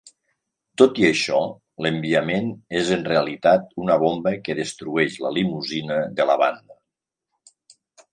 Tot 0.81 0.99
i 1.01 1.03
això, 1.07 1.41
l'enviament 1.85 2.47
és 2.79 2.89
en 2.95 3.03
realitat 3.09 3.67
una 3.83 3.97
bomba 4.05 4.33
que 4.47 4.55
destrueix 4.61 5.19
la 5.27 5.33
limusina 5.37 5.99
de 6.21 6.27
la 6.31 6.39
banda. 6.45 6.79